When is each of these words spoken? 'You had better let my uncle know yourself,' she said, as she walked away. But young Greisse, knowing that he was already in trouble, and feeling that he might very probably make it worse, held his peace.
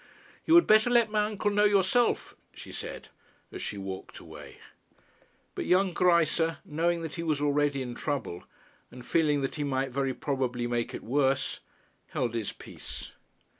'You 0.47 0.55
had 0.55 0.65
better 0.65 0.89
let 0.89 1.11
my 1.11 1.25
uncle 1.25 1.51
know 1.51 1.63
yourself,' 1.65 2.33
she 2.55 2.71
said, 2.71 3.09
as 3.51 3.61
she 3.61 3.77
walked 3.77 4.17
away. 4.17 4.57
But 5.53 5.65
young 5.67 5.93
Greisse, 5.93 6.55
knowing 6.65 7.03
that 7.03 7.13
he 7.13 7.21
was 7.21 7.39
already 7.39 7.83
in 7.83 7.93
trouble, 7.93 8.45
and 8.89 9.05
feeling 9.05 9.41
that 9.41 9.57
he 9.57 9.63
might 9.63 9.91
very 9.91 10.15
probably 10.15 10.65
make 10.65 10.95
it 10.95 11.03
worse, 11.03 11.59
held 12.07 12.33
his 12.33 12.51
peace. 12.51 13.11